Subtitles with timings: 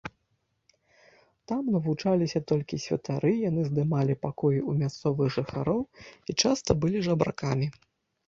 [1.49, 5.81] Там навучаліся толькі святары, яны здымалі пакоі ў мясцовых жыхароў
[6.33, 7.67] і часта былі жабракамі.